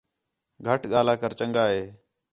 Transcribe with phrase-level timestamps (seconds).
[0.65, 1.83] گَھٹ ڳاھلا کر چَنڳا ہے